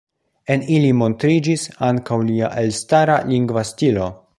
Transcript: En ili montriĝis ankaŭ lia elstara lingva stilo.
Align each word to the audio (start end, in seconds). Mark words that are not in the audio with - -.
En 0.53 0.63
ili 0.77 0.89
montriĝis 1.01 1.67
ankaŭ 1.91 2.21
lia 2.31 2.53
elstara 2.65 3.23
lingva 3.33 3.71
stilo. 3.75 4.15